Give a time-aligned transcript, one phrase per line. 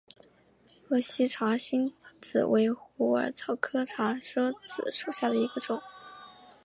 [0.89, 5.79] 鄂西茶藨子为虎耳草科茶藨子属下的一个种。